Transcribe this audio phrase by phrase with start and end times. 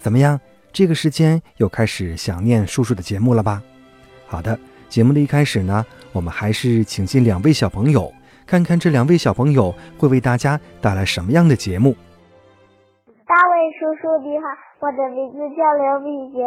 [0.00, 0.40] 怎么样？
[0.72, 3.60] 这个时间又开始想念叔叔的节目了吧？
[4.26, 8.12] 好的，节目的一开始呢，我们还是请进两位小朋友，
[8.46, 11.94] 看看这两位小朋友会为大家带来什么样的节目。
[13.26, 14.46] 大卫叔叔你好，
[14.78, 16.38] 我的名字叫刘敏杰，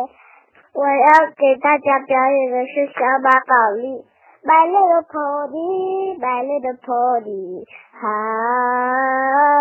[0.73, 4.05] 我要给大家表演的是小马宝莉。
[4.45, 7.63] My little pony, my little pony,
[7.95, 9.52] ah, my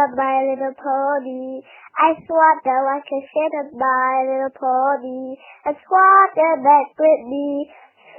[0.51, 1.61] little pony.
[1.97, 5.37] I swatter like a shit of my little pony.
[5.65, 7.69] I swatter back with me.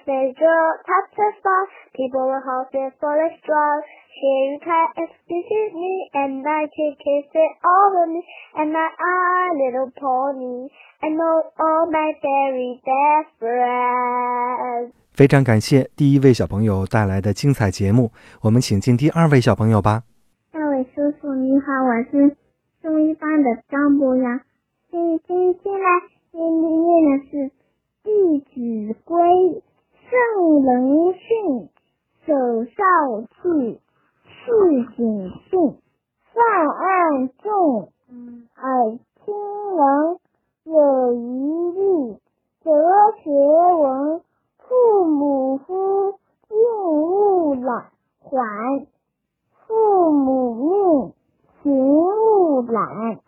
[0.08, 1.68] Measure top to spot.
[1.92, 3.80] People will hold their full of straw.
[4.18, 8.24] Sharing cat and species me, and I can kiss it all of me,
[8.56, 10.66] and my ah little pony,
[11.02, 14.92] and know all my very best friends.
[15.12, 18.10] 非常感谢第一位小朋友带来的精彩节目，
[18.42, 20.02] 我们请进第二位小朋友吧。
[21.81, 22.37] 我是
[22.81, 24.41] 中一班的张博洋。
[24.91, 25.87] 今今天来
[26.31, 27.37] 今天念的是
[28.03, 29.19] 《弟子规》：
[30.09, 30.11] 圣
[30.61, 31.69] 人训，
[32.25, 32.83] 首孝
[33.41, 33.79] 悌，
[34.23, 35.77] 次谨信，
[36.31, 37.89] 泛爱众，
[38.55, 39.33] 而亲
[39.75, 40.12] 仁，
[52.67, 53.19] 懒。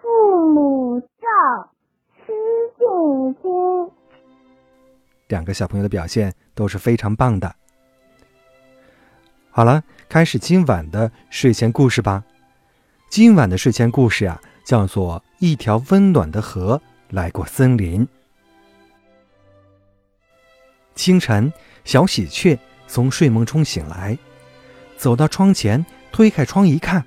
[0.00, 1.70] 父母照，
[2.14, 2.32] 师
[2.78, 3.90] 敬听。
[5.28, 7.54] 两个小朋友的表现都是非常棒的。
[9.50, 12.24] 好了，开始今晚的睡前故事吧。
[13.10, 18.06] 今晚的睡前故事啊，叫做《一条温暖的河来过森林》。
[20.94, 21.52] 清晨，
[21.84, 24.16] 小喜鹊从睡梦中醒来，
[24.96, 27.04] 走到窗前，推开窗一看，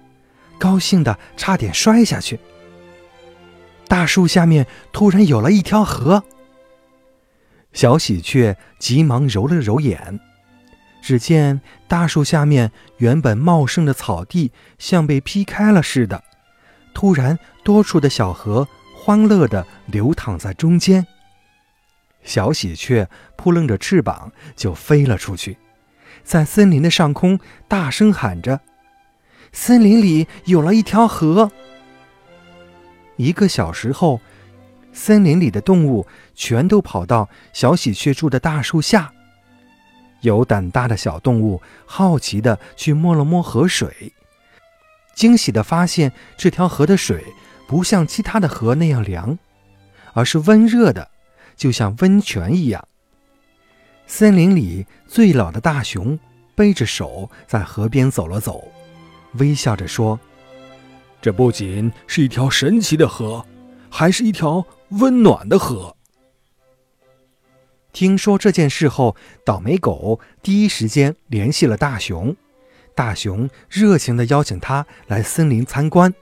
[0.61, 2.39] 高兴的差点摔下去。
[3.87, 6.23] 大树下面突然有了一条河。
[7.73, 10.19] 小喜鹊急忙揉了揉眼，
[11.01, 16.23] 只见大树下面原本茂盛的草地像被劈开了似的，
[16.93, 21.07] 突然多出的小河欢乐地流淌在中间。
[22.23, 25.57] 小喜鹊扑棱着翅膀就飞了出去，
[26.23, 28.61] 在森林的上空大声喊着
[29.51, 31.51] ：“森林里有了一条河！”
[33.17, 34.19] 一个小时后，
[34.93, 39.13] 森林里的动物全都跑到小喜鹊住的大树下。
[40.21, 44.13] 有胆大的小动物好奇地去摸了摸河水，
[45.15, 47.23] 惊喜地发现这条河的水
[47.67, 49.37] 不像其他的河那样凉，
[50.13, 51.09] 而是温热的。
[51.55, 52.87] 就像温泉一样。
[54.07, 56.17] 森林里最老的大熊
[56.55, 58.71] 背着手在河边走了走，
[59.33, 60.19] 微笑着说
[61.21, 63.45] ：“这不仅是一条神奇的河，
[63.89, 65.95] 还是一条温暖的河。”
[67.93, 69.15] 听说这件事后，
[69.45, 72.35] 倒霉狗第一时间联系了大熊。
[72.95, 76.13] 大熊热情地邀请他来森林参观，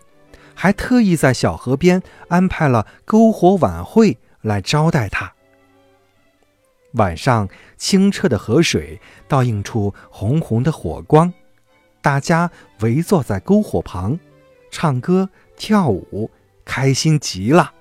[0.54, 4.18] 还特意在小河边安排了篝火晚会。
[4.42, 5.34] 来招待他。
[6.94, 11.34] 晚上，清澈的河水倒映出红红的火光，
[12.02, 12.50] 大家
[12.80, 14.18] 围坐在篝火旁，
[14.72, 16.32] 唱歌跳舞，
[16.64, 17.74] 开心极了。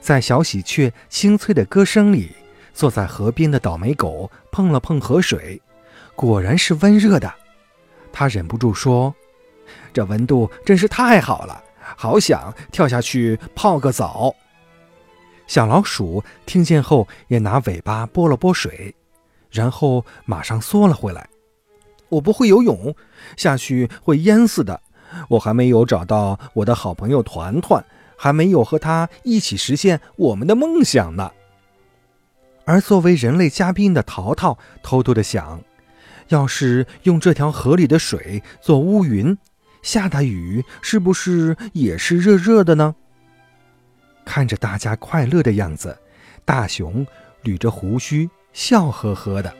[0.00, 2.30] 在小喜鹊清脆的歌声里，
[2.72, 5.60] 坐在河边的倒霉狗碰了碰河水，
[6.16, 7.32] 果然是温热的。
[8.12, 9.14] 他忍不住说
[9.92, 11.62] ：“这温度真是太好了，
[11.96, 14.34] 好想跳下去泡个澡。”
[15.46, 18.94] 小老鼠听见后，也拿尾巴拨了拨水，
[19.50, 21.28] 然后马上缩了回来。
[22.10, 22.94] 我不会游泳，
[23.36, 24.80] 下去会淹死的。
[25.28, 27.84] 我还没有找到我的好朋友团团，
[28.16, 31.32] 还没有和他一起实现我们的梦想呢。
[32.64, 35.60] 而作为人类嘉宾的淘淘偷偷的想：
[36.28, 39.36] 要是用这条河里的水做乌云，
[39.82, 42.94] 下大雨是不是也是热热的呢？
[44.24, 45.98] 看着大家快乐的样子，
[46.44, 47.04] 大熊
[47.42, 49.52] 捋着胡须，笑呵呵的。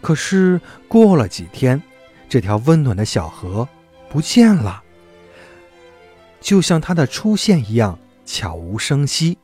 [0.00, 1.82] 可是过了几天，
[2.28, 3.68] 这条温暖的小河
[4.08, 4.82] 不见了，
[6.40, 9.38] 就像它的出现一样悄无声息。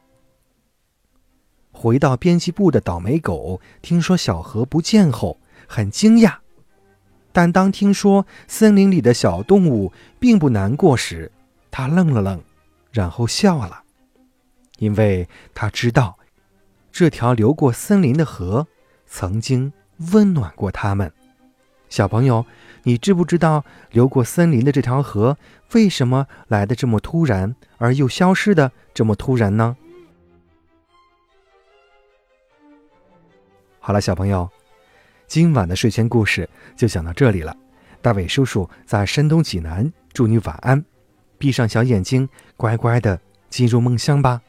[1.72, 6.36] 回到编辑部的倒霉狗听说小河不见后，很惊讶。
[7.32, 11.32] 但当听说森林里的小动物并不难过时，
[11.70, 12.40] 他愣了愣，
[12.92, 13.82] 然后笑了，
[14.78, 16.18] 因为他知道，
[16.92, 18.68] 这条流过森林的河
[19.06, 19.72] 曾经
[20.12, 21.12] 温暖过他们。
[21.88, 22.44] 小朋友，
[22.82, 25.36] 你知不知道流过森林的这条河
[25.72, 29.76] 为什么来的这么突然，而又消失的这么突然呢？
[33.78, 34.48] 好了，小朋友。
[35.26, 37.56] 今晚的睡前故事就讲到这里了，
[38.02, 40.84] 大伟叔叔在山东济南祝你晚安，
[41.38, 44.42] 闭上小眼睛，乖乖的进入梦乡吧。